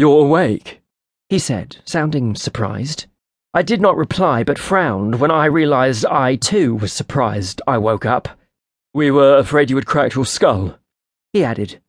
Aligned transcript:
You're 0.00 0.24
awake, 0.24 0.80
he 1.28 1.38
said, 1.38 1.76
sounding 1.84 2.34
surprised. 2.34 3.04
I 3.52 3.60
did 3.60 3.82
not 3.82 3.98
reply, 3.98 4.42
but 4.44 4.58
frowned 4.58 5.20
when 5.20 5.30
I 5.30 5.44
realized 5.44 6.06
I, 6.06 6.36
too, 6.36 6.74
was 6.76 6.90
surprised 6.90 7.60
I 7.66 7.76
woke 7.76 8.06
up. 8.06 8.30
We 8.94 9.10
were 9.10 9.36
afraid 9.36 9.68
you 9.68 9.76
had 9.76 9.84
cracked 9.84 10.14
your 10.14 10.24
skull, 10.24 10.78
he 11.34 11.44
added. 11.44 11.82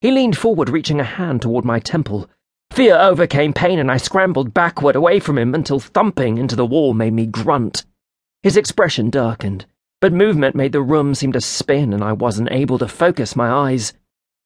He 0.00 0.12
leaned 0.12 0.38
forward, 0.38 0.68
reaching 0.68 1.00
a 1.00 1.02
hand 1.18 1.42
toward 1.42 1.64
my 1.64 1.80
temple. 1.80 2.30
Fear 2.70 2.96
overcame 2.96 3.52
pain, 3.52 3.80
and 3.80 3.90
I 3.90 3.96
scrambled 3.96 4.54
backward 4.54 4.94
away 4.94 5.18
from 5.18 5.36
him 5.36 5.52
until 5.52 5.80
thumping 5.80 6.38
into 6.38 6.54
the 6.54 6.64
wall 6.64 6.94
made 6.94 7.12
me 7.12 7.26
grunt. 7.26 7.84
His 8.44 8.56
expression 8.56 9.10
darkened, 9.10 9.66
but 10.00 10.12
movement 10.12 10.54
made 10.54 10.70
the 10.70 10.80
room 10.80 11.12
seem 11.12 11.32
to 11.32 11.40
spin, 11.40 11.92
and 11.92 12.04
I 12.04 12.12
wasn't 12.12 12.52
able 12.52 12.78
to 12.78 12.86
focus 12.86 13.34
my 13.34 13.50
eyes. 13.50 13.94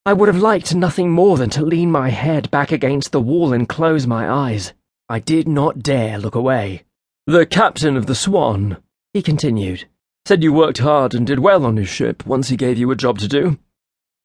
I 0.04 0.12
would 0.12 0.26
have 0.26 0.42
liked 0.42 0.74
nothing 0.74 1.12
more 1.12 1.36
than 1.36 1.48
to 1.50 1.64
lean 1.64 1.92
my 1.92 2.08
head 2.08 2.50
back 2.50 2.72
against 2.72 3.12
the 3.12 3.20
wall 3.20 3.52
and 3.52 3.68
close 3.68 4.04
my 4.04 4.28
eyes. 4.28 4.72
I 5.08 5.20
did 5.20 5.46
not 5.46 5.80
dare 5.80 6.18
look 6.18 6.34
away. 6.34 6.82
The 7.28 7.46
captain 7.46 7.96
of 7.96 8.06
the 8.06 8.16
Swan, 8.16 8.78
he 9.12 9.22
continued, 9.22 9.88
said 10.26 10.42
you 10.42 10.52
worked 10.52 10.78
hard 10.78 11.14
and 11.14 11.24
did 11.24 11.38
well 11.38 11.64
on 11.64 11.76
his 11.76 11.88
ship 11.88 12.26
once 12.26 12.48
he 12.48 12.56
gave 12.56 12.78
you 12.78 12.90
a 12.90 12.96
job 12.96 13.18
to 13.18 13.28
do. 13.28 13.58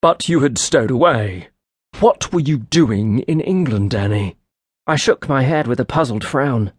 But 0.02 0.28
you 0.28 0.40
had 0.40 0.58
stowed 0.58 0.90
away. 0.90 1.50
What 2.00 2.34
were 2.34 2.40
you 2.40 2.58
doing 2.58 3.20
in 3.20 3.40
England, 3.40 3.92
Danny? 3.92 4.36
I 4.88 4.96
shook 4.96 5.30
my 5.30 5.44
head 5.44 5.68
with 5.68 5.80
a 5.80 5.86
puzzled 5.86 6.24
frown. 6.24 6.72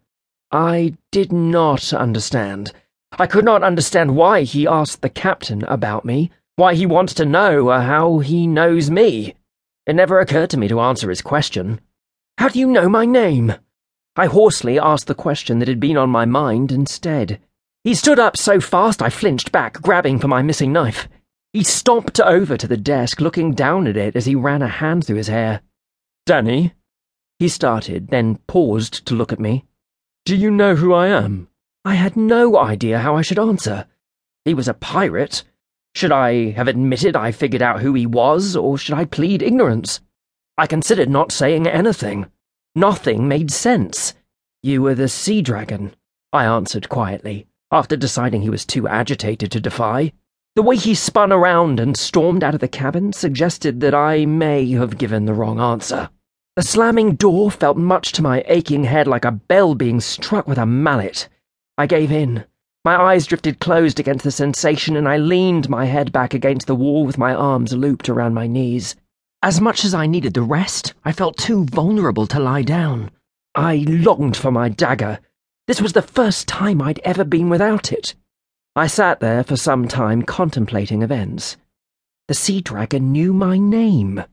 I 0.51 0.95
did 1.13 1.31
not 1.31 1.93
understand. 1.93 2.73
I 3.13 3.27
could 3.27 3.45
not 3.45 3.63
understand 3.63 4.17
why 4.17 4.41
he 4.43 4.67
asked 4.67 5.01
the 5.01 5.09
captain 5.09 5.63
about 5.63 6.03
me, 6.03 6.31
why 6.59 6.75
he 6.75 6.85
wants 6.85 7.13
to 7.13 7.23
know 7.25 7.69
uh, 7.69 7.81
how 7.81 8.19
he 8.19 8.45
knows 8.45 8.91
me. 8.91 9.33
It 9.87 9.95
never 9.95 10.19
occurred 10.19 10.49
to 10.49 10.57
me 10.57 10.67
to 10.67 10.81
answer 10.81 11.09
his 11.09 11.21
question. 11.21 11.79
How 12.37 12.49
do 12.49 12.59
you 12.59 12.67
know 12.67 12.89
my 12.89 13.05
name? 13.05 13.53
I 14.17 14.25
hoarsely 14.25 14.77
asked 14.77 15.07
the 15.07 15.15
question 15.15 15.59
that 15.59 15.69
had 15.69 15.79
been 15.79 15.95
on 15.95 16.09
my 16.09 16.25
mind 16.25 16.73
instead. 16.73 17.39
He 17.85 17.95
stood 17.95 18.19
up 18.19 18.35
so 18.35 18.59
fast 18.59 19.01
I 19.01 19.09
flinched 19.09 19.53
back, 19.53 19.81
grabbing 19.81 20.19
for 20.19 20.27
my 20.27 20.41
missing 20.41 20.73
knife. 20.73 21.07
He 21.53 21.63
stomped 21.63 22.19
over 22.19 22.57
to 22.57 22.67
the 22.67 22.75
desk, 22.75 23.21
looking 23.21 23.53
down 23.53 23.87
at 23.87 23.95
it 23.95 24.17
as 24.17 24.25
he 24.25 24.35
ran 24.35 24.61
a 24.61 24.67
hand 24.67 25.07
through 25.07 25.15
his 25.15 25.29
hair. 25.29 25.61
Danny? 26.25 26.73
He 27.39 27.47
started, 27.47 28.09
then 28.09 28.35
paused 28.47 29.05
to 29.05 29.15
look 29.15 29.31
at 29.31 29.39
me. 29.39 29.63
Do 30.25 30.35
you 30.35 30.51
know 30.51 30.75
who 30.75 30.93
I 30.93 31.07
am? 31.07 31.47
I 31.85 31.95
had 31.95 32.17
no 32.17 32.57
idea 32.57 32.99
how 32.99 33.15
I 33.15 33.21
should 33.21 33.39
answer. 33.39 33.87
He 34.43 34.53
was 34.53 34.67
a 34.67 34.73
pirate. 34.73 35.45
Should 35.95 36.11
I 36.11 36.51
have 36.51 36.67
admitted 36.67 37.15
I 37.15 37.31
figured 37.31 37.61
out 37.61 37.81
who 37.81 37.93
he 37.93 38.05
was, 38.05 38.55
or 38.55 38.77
should 38.77 38.95
I 38.95 39.05
plead 39.05 39.41
ignorance? 39.41 40.01
I 40.57 40.67
considered 40.67 41.09
not 41.09 41.31
saying 41.31 41.67
anything. 41.67 42.27
Nothing 42.75 43.27
made 43.27 43.51
sense. 43.51 44.13
You 44.61 44.81
were 44.81 44.95
the 44.95 45.07
sea 45.07 45.41
dragon, 45.41 45.95
I 46.31 46.45
answered 46.45 46.89
quietly, 46.89 47.47
after 47.71 47.95
deciding 47.95 48.41
he 48.41 48.49
was 48.49 48.65
too 48.65 48.87
agitated 48.87 49.51
to 49.51 49.59
defy. 49.59 50.13
The 50.55 50.61
way 50.61 50.75
he 50.75 50.95
spun 50.95 51.31
around 51.31 51.79
and 51.79 51.95
stormed 51.95 52.43
out 52.43 52.53
of 52.53 52.59
the 52.59 52.67
cabin 52.67 53.13
suggested 53.13 53.79
that 53.79 53.93
I 53.93 54.25
may 54.25 54.69
have 54.71 54.97
given 54.97 55.25
the 55.25 55.33
wrong 55.33 55.59
answer. 55.59 56.09
The 56.55 56.63
slamming 56.63 57.15
door 57.15 57.49
felt 57.49 57.77
much 57.77 58.11
to 58.13 58.21
my 58.21 58.43
aching 58.47 58.83
head 58.83 59.07
like 59.07 59.23
a 59.23 59.31
bell 59.31 59.75
being 59.75 60.01
struck 60.01 60.47
with 60.47 60.57
a 60.57 60.65
mallet. 60.65 61.29
I 61.77 61.85
gave 61.87 62.11
in. 62.11 62.43
My 62.85 62.95
eyes 62.95 63.25
drifted 63.25 63.59
closed 63.59 63.99
against 63.99 64.23
the 64.23 64.31
sensation, 64.31 64.95
and 64.95 65.05
I 65.05 65.17
leaned 65.17 65.69
my 65.69 65.83
head 65.83 66.13
back 66.13 66.33
against 66.33 66.65
the 66.65 66.75
wall 66.75 67.05
with 67.05 67.17
my 67.17 67.33
arms 67.33 67.73
looped 67.73 68.07
around 68.07 68.33
my 68.33 68.47
knees. 68.47 68.95
As 69.43 69.59
much 69.59 69.83
as 69.83 69.93
I 69.93 70.07
needed 70.07 70.33
the 70.33 70.41
rest, 70.43 70.93
I 71.03 71.11
felt 71.11 71.35
too 71.35 71.65
vulnerable 71.65 72.25
to 72.27 72.39
lie 72.39 72.61
down. 72.61 73.11
I 73.53 73.83
longed 73.85 74.37
for 74.37 74.49
my 74.49 74.69
dagger. 74.69 75.19
This 75.67 75.81
was 75.81 75.91
the 75.91 76.01
first 76.01 76.47
time 76.47 76.81
I'd 76.81 76.99
ever 76.99 77.25
been 77.25 77.49
without 77.49 77.91
it. 77.91 78.15
I 78.77 78.87
sat 78.87 79.19
there 79.19 79.43
for 79.43 79.57
some 79.57 79.89
time 79.89 80.21
contemplating 80.21 81.01
events. 81.01 81.57
The 82.29 82.33
sea 82.33 82.61
dragon 82.61 83.11
knew 83.11 83.33
my 83.33 83.57
name. 83.57 84.23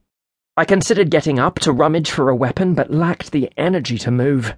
I 0.56 0.64
considered 0.64 1.10
getting 1.10 1.40
up 1.40 1.58
to 1.60 1.72
rummage 1.72 2.12
for 2.12 2.30
a 2.30 2.36
weapon, 2.36 2.74
but 2.74 2.92
lacked 2.92 3.32
the 3.32 3.50
energy 3.56 3.98
to 3.98 4.12
move. 4.12 4.54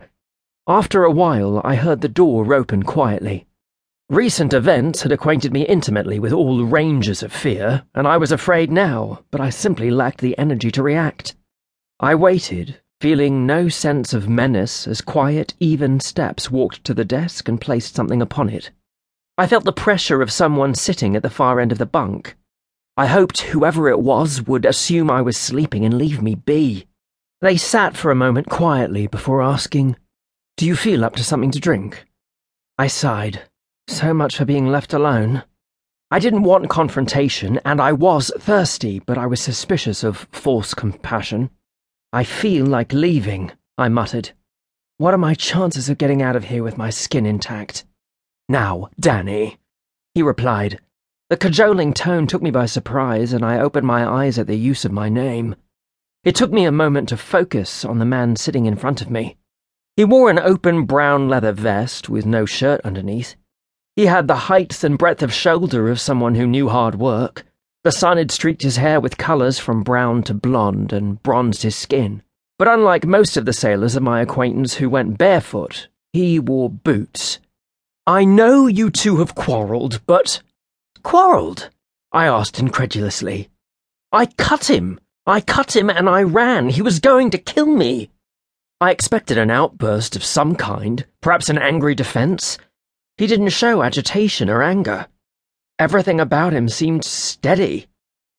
After 0.67 1.05
a 1.05 1.11
while, 1.11 1.63
I 1.65 1.77
heard 1.77 2.03
the 2.03 2.09
door 2.09 2.53
open 2.53 2.83
quietly. 2.83 3.48
Recent 4.11 4.55
events 4.55 5.03
had 5.03 5.13
acquainted 5.13 5.53
me 5.53 5.67
intimately 5.67 6.19
with 6.19 6.33
all 6.33 6.65
ranges 6.65 7.23
of 7.23 7.31
fear, 7.31 7.85
and 7.95 8.09
I 8.09 8.17
was 8.17 8.33
afraid 8.33 8.73
now, 8.73 9.23
but 9.31 9.39
I 9.39 9.51
simply 9.51 9.91
lacked 9.91 10.23
the 10.23 10.37
energy 10.39 10.71
to 10.71 10.83
react. 10.83 11.37
I 12.01 12.15
waited, 12.15 12.81
feeling 13.03 13.45
no 13.45 13.69
sense 13.69 14.15
of 14.15 14.27
menace 14.27 14.89
as 14.89 15.03
quiet, 15.03 15.53
even 15.61 16.01
steps 16.01 16.51
walked 16.51 16.85
to 16.85 16.95
the 16.95 17.05
desk 17.05 17.51
and 17.51 17.61
placed 17.61 17.95
something 17.95 18.23
upon 18.23 18.49
it. 18.49 18.71
I 19.37 19.47
felt 19.47 19.65
the 19.65 19.73
pressure 19.73 20.23
of 20.23 20.33
someone 20.33 20.75
sitting 20.75 21.15
at 21.15 21.23
the 21.23 21.29
far 21.29 21.61
end 21.61 21.71
of 21.71 21.77
the 21.77 21.85
bunk. 21.85 22.35
I 22.97 23.09
hoped 23.09 23.43
whoever 23.43 23.91
it 23.91 24.01
was 24.01 24.41
would 24.47 24.65
assume 24.65 25.11
I 25.11 25.21
was 25.21 25.37
sleeping 25.37 25.85
and 25.85 25.99
leave 25.99 26.23
me 26.23 26.35
be. 26.35 26.87
They 27.43 27.59
sat 27.59 27.95
for 27.95 28.11
a 28.11 28.17
moment 28.17 28.49
quietly 28.49 29.07
before 29.07 29.43
asking, 29.43 29.97
Do 30.57 30.65
you 30.65 30.77
feel 30.77 31.05
up 31.05 31.15
to 31.17 31.25
something 31.25 31.51
to 31.51 31.61
drink? 31.61 32.07
I 32.79 32.87
sighed. 32.87 33.43
So 33.89 34.13
much 34.13 34.37
for 34.37 34.45
being 34.45 34.69
left 34.69 34.93
alone. 34.93 35.45
I 36.11 36.19
didn't 36.19 36.43
want 36.43 36.69
confrontation, 36.69 37.59
and 37.65 37.81
I 37.81 37.93
was 37.93 38.31
thirsty, 38.39 39.01
but 39.01 39.17
I 39.17 39.27
was 39.27 39.41
suspicious 39.41 40.05
of 40.05 40.29
false 40.31 40.75
compassion. 40.75 41.49
I 42.13 42.23
feel 42.23 42.67
like 42.67 42.93
leaving, 42.93 43.51
I 43.79 43.89
muttered. 43.89 44.33
What 44.99 45.15
are 45.15 45.19
my 45.19 45.33
chances 45.35 45.89
of 45.89 45.97
getting 45.97 46.21
out 46.21 46.37
of 46.37 46.45
here 46.45 46.63
with 46.63 46.77
my 46.77 46.91
skin 46.91 47.25
intact? 47.25 47.87
Now, 48.47 48.91
Danny, 49.01 49.57
he 50.15 50.23
replied. 50.23 50.81
The 51.31 51.39
cajoling 51.39 51.95
tone 51.95 52.27
took 52.27 52.43
me 52.43 52.51
by 52.51 52.67
surprise, 52.67 53.33
and 53.33 53.43
I 53.45 53.59
opened 53.59 53.87
my 53.87 54.07
eyes 54.07 54.39
at 54.39 54.47
the 54.47 54.57
use 54.57 54.85
of 54.85 54.93
my 54.93 55.09
name. 55.09 55.57
It 56.25 56.35
took 56.35 56.53
me 56.53 56.67
a 56.67 56.73
moment 56.73 57.09
to 57.09 57.17
focus 57.17 57.87
on 57.87 57.99
the 57.99 58.05
man 58.05 58.37
sitting 58.37 58.67
in 58.67 58.77
front 58.77 59.01
of 59.01 59.11
me. 59.11 59.39
He 59.97 60.05
wore 60.05 60.31
an 60.31 60.39
open 60.39 60.85
brown 60.85 61.29
leather 61.29 61.53
vest 61.53 62.11
with 62.11 62.27
no 62.27 62.45
shirt 62.45 62.83
underneath. 62.85 63.35
He 63.99 64.07
had 64.07 64.29
the 64.29 64.47
height 64.47 64.85
and 64.85 64.97
breadth 64.97 65.25
of 65.25 65.35
shoulder 65.35 65.89
of 65.89 66.01
someone 66.01 66.37
who 66.37 66.47
knew 66.47 66.69
hard 66.69 66.95
work. 66.95 67.45
The 67.83 67.91
sun 67.91 68.17
had 68.17 68.31
streaked 68.31 68.63
his 68.63 68.77
hair 68.77 69.01
with 69.01 69.19
colours 69.19 69.59
from 69.59 69.83
brown 69.83 70.23
to 70.23 70.35
blonde 70.35 70.93
and 70.93 71.21
bronzed 71.21 71.65
his 71.65 71.75
skin. 71.75 72.23
But 72.61 72.69
unlike 72.69 73.05
most 73.05 73.37
of 73.37 73.45
the 73.45 73.53
sailors 73.53 73.97
of 73.97 74.05
my 74.05 74.21
acquaintance 74.21 74.75
who 74.75 74.89
went 74.89 75.19
barefoot, 75.19 75.89
he 76.13 76.39
wore 76.39 76.71
boots. 76.71 77.41
I 78.07 78.25
know 78.25 78.69
you 78.69 78.89
two 78.89 79.17
have 79.17 79.35
quarrelled, 79.35 80.01
but. 80.07 80.43
Quarrelled? 81.03 81.69
I 82.13 82.29
asked 82.29 82.61
incredulously. 82.61 83.49
I 84.13 84.27
cut 84.27 84.71
him. 84.71 85.01
I 85.27 85.41
cut 85.41 85.75
him 85.75 85.91
and 85.91 86.09
I 86.09 86.23
ran. 86.23 86.69
He 86.69 86.83
was 86.83 87.01
going 87.01 87.31
to 87.31 87.37
kill 87.39 87.67
me. 87.67 88.11
I 88.81 88.93
expected 88.93 89.39
an 89.39 89.51
outburst 89.51 90.15
of 90.15 90.23
some 90.23 90.55
kind, 90.55 91.05
perhaps 91.21 91.49
an 91.49 91.59
angry 91.59 91.97
defence 91.97 92.59
he 93.19 93.27
didn't 93.27 93.49
show 93.49 93.83
agitation 93.83 94.49
or 94.49 94.63
anger. 94.63 95.09
Everything 95.79 96.21
about 96.21 96.53
him 96.53 96.69
seemed 96.69 97.05
steady. 97.05 97.87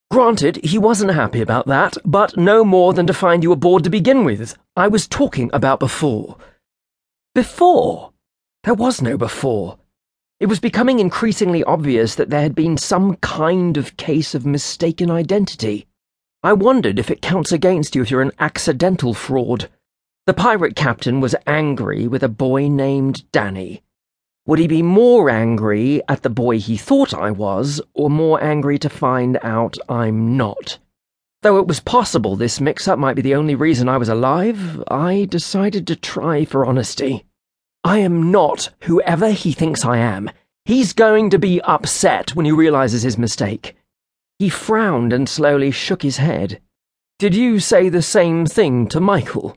Granted, 0.10 0.56
he 0.64 0.80
wasn't 0.80 1.12
happy 1.12 1.42
about 1.42 1.68
that, 1.68 1.98
but 2.04 2.36
no 2.36 2.66
more 2.66 2.94
than 2.94 3.06
to 3.06 3.14
find 3.14 3.44
you 3.44 3.52
aboard 3.52 3.84
to 3.84 3.90
begin 3.90 4.24
with. 4.24 4.58
I 4.76 4.88
was 4.88 5.08
talking 5.08 5.52
about 5.54 5.80
before. 5.80 6.38
Before? 7.36 8.14
There 8.64 8.74
was 8.74 9.02
no 9.02 9.18
before. 9.18 9.78
It 10.40 10.48
was 10.48 10.60
becoming 10.60 11.00
increasingly 11.00 11.64
obvious 11.66 12.16
that 12.16 12.30
there 12.30 12.42
had 12.42 12.56
been 12.56 12.78
some 12.78 13.18
kind 13.18 13.78
of 13.78 13.98
case 13.98 14.34
of 14.34 14.46
mistaken 14.46 15.12
identity. 15.12 15.86
I 16.42 16.54
wondered 16.54 16.98
if 16.98 17.12
it 17.12 17.22
counts 17.22 17.52
against 17.52 17.96
you 17.96 18.02
if 18.02 18.10
you're 18.10 18.22
an 18.22 18.32
accidental 18.40 19.14
fraud. 19.14 19.70
The 20.26 20.34
pirate 20.34 20.76
captain 20.76 21.20
was 21.20 21.36
angry 21.46 22.08
with 22.08 22.24
a 22.24 22.30
boy 22.30 22.70
named 22.70 23.30
Danny. 23.32 23.84
Would 24.50 24.58
he 24.58 24.66
be 24.66 24.82
more 24.82 25.30
angry 25.30 26.02
at 26.10 26.24
the 26.24 26.30
boy 26.32 26.58
he 26.58 26.76
thought 26.76 27.14
I 27.14 27.30
was, 27.30 27.80
or 27.94 28.10
more 28.10 28.44
angry 28.44 28.80
to 28.80 28.90
find 28.90 29.38
out 29.44 29.78
I'm 29.88 30.38
not? 30.38 30.80
Though 31.44 31.60
it 31.60 31.68
was 31.68 31.80
possible 31.80 32.36
this 32.36 32.60
mix 32.60 32.88
up 32.88 32.98
might 32.98 33.16
be 33.16 33.22
the 33.22 33.36
only 33.36 33.54
reason 33.54 33.88
I 33.88 33.98
was 33.98 34.10
alive, 34.10 34.84
I 34.88 35.28
decided 35.30 35.86
to 35.86 35.96
try 35.96 36.46
for 36.46 36.66
honesty. 36.66 37.28
I 37.84 38.00
am 38.00 38.32
not 38.32 38.72
whoever 38.86 39.30
he 39.30 39.52
thinks 39.52 39.86
I 39.86 40.00
am. 40.00 40.32
He's 40.66 40.94
going 40.94 41.30
to 41.30 41.38
be 41.38 41.62
upset 41.62 42.36
when 42.36 42.48
he 42.48 42.52
realizes 42.52 43.04
his 43.04 43.20
mistake. 43.20 43.76
He 44.40 44.50
frowned 44.50 45.14
and 45.14 45.30
slowly 45.30 45.70
shook 45.70 46.02
his 46.02 46.18
head. 46.18 46.60
Did 47.20 47.36
you 47.36 47.60
say 47.60 47.88
the 47.88 48.02
same 48.02 48.48
thing 48.48 48.88
to 48.88 49.00
Michael? 49.00 49.56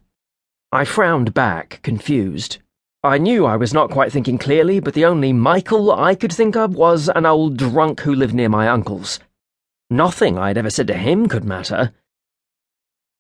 I 0.71 0.85
frowned 0.85 1.33
back, 1.33 1.81
confused. 1.83 2.59
I 3.05 3.19
knew 3.19 3.47
I 3.47 3.57
was 3.57 3.75
not 3.75 3.91
quite 3.91 4.13
thinking 4.13 4.39
clearly, 4.39 4.79
but 4.79 4.95
the 4.95 5.07
only 5.07 5.33
Michael 5.33 5.91
I 5.91 6.15
could 6.15 6.33
think 6.33 6.55
of 6.55 6.77
was 6.77 7.09
an 7.09 7.27
old 7.27 7.57
drunk 7.57 8.03
who 8.03 8.15
lived 8.15 8.33
near 8.33 8.49
my 8.49 8.69
uncle's. 8.69 9.19
Nothing 9.91 10.39
I'd 10.39 10.57
ever 10.57 10.71
said 10.71 10.87
to 10.87 10.95
him 10.95 11.27
could 11.27 11.43
matter. 11.43 11.93